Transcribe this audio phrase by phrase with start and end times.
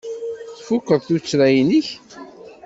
[0.57, 1.87] Tfukeḍ tuttra-nnek?